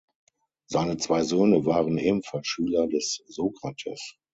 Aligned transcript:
Seine 0.65 0.97
zwei 0.97 1.21
Söhne 1.21 1.67
waren 1.67 1.99
ebenfalls 1.99 2.47
Schüler 2.47 2.87
des 2.87 3.23
Sokrates. 3.27 4.15